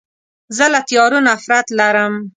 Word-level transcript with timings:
زه 0.55 0.65
له 0.73 0.79
تیارو 0.87 1.19
نفرت 1.27 1.67
لرم. 1.79 2.13